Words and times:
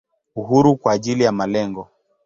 Uhuru 0.35 0.77
kwa 0.77 0.93
ajili 0.93 1.23
ya 1.23 1.31
malengo. 1.31 1.87